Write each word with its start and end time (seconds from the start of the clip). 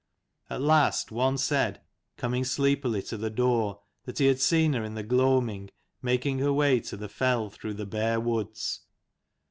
At 0.49 0.61
last 0.61 1.11
one 1.11 1.37
said, 1.37 1.79
coming 2.17 2.43
sleepily 2.43 3.03
to 3.03 3.17
the 3.17 3.29
door, 3.29 3.81
that 4.05 4.17
he 4.17 4.25
had 4.25 4.39
seen 4.41 4.73
her 4.73 4.83
in 4.83 4.95
the 4.95 5.03
gloaming 5.03 5.69
making 6.01 6.39
her 6.39 6.51
way 6.51 6.79
to 6.79 6.97
the 6.97 7.07
fell 7.07 7.51
through 7.51 7.75
the 7.75 7.85
bare 7.85 8.19
woods. 8.19 8.79